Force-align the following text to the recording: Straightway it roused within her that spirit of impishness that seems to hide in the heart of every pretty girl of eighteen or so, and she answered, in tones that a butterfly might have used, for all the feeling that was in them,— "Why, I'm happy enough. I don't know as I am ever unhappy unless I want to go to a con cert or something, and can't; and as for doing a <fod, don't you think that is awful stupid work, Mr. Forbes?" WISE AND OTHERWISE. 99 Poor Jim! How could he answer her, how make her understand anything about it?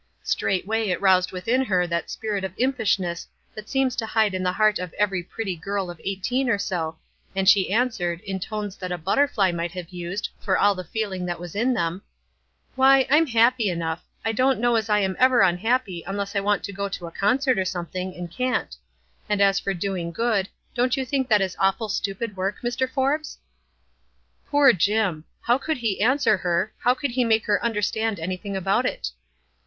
Straightway 0.23 0.89
it 0.89 0.99
roused 0.99 1.31
within 1.31 1.63
her 1.65 1.85
that 1.85 2.09
spirit 2.09 2.43
of 2.43 2.55
impishness 2.57 3.27
that 3.53 3.69
seems 3.69 3.95
to 3.97 4.07
hide 4.07 4.33
in 4.33 4.41
the 4.41 4.51
heart 4.53 4.79
of 4.79 4.91
every 4.93 5.21
pretty 5.21 5.55
girl 5.55 5.91
of 5.91 6.01
eighteen 6.03 6.49
or 6.49 6.57
so, 6.57 6.97
and 7.35 7.47
she 7.47 7.71
answered, 7.71 8.19
in 8.21 8.39
tones 8.39 8.75
that 8.77 8.91
a 8.91 8.97
butterfly 8.97 9.51
might 9.51 9.73
have 9.73 9.89
used, 9.91 10.29
for 10.39 10.57
all 10.57 10.73
the 10.73 10.83
feeling 10.83 11.27
that 11.27 11.39
was 11.39 11.53
in 11.53 11.75
them,— 11.75 12.01
"Why, 12.73 13.05
I'm 13.11 13.27
happy 13.27 13.69
enough. 13.69 14.03
I 14.25 14.31
don't 14.31 14.59
know 14.59 14.75
as 14.75 14.89
I 14.89 15.01
am 15.01 15.15
ever 15.19 15.41
unhappy 15.41 16.03
unless 16.07 16.35
I 16.35 16.39
want 16.39 16.63
to 16.63 16.73
go 16.73 16.89
to 16.89 17.05
a 17.05 17.11
con 17.11 17.37
cert 17.37 17.57
or 17.59 17.65
something, 17.65 18.15
and 18.15 18.31
can't; 18.31 18.75
and 19.29 19.39
as 19.39 19.59
for 19.59 19.71
doing 19.75 20.09
a 20.09 20.13
<fod, 20.13 20.47
don't 20.73 20.97
you 20.97 21.05
think 21.05 21.29
that 21.29 21.41
is 21.41 21.55
awful 21.59 21.89
stupid 21.89 22.35
work, 22.35 22.55
Mr. 22.63 22.89
Forbes?" 22.89 23.37
WISE 23.37 23.37
AND 23.37 24.47
OTHERWISE. 24.47 24.51
99 24.87 25.05
Poor 25.05 25.13
Jim! 25.13 25.25
How 25.41 25.57
could 25.59 25.77
he 25.77 26.01
answer 26.01 26.37
her, 26.37 26.73
how 26.79 26.95
make 27.17 27.45
her 27.45 27.63
understand 27.63 28.19
anything 28.19 28.57
about 28.57 28.87
it? 28.87 29.11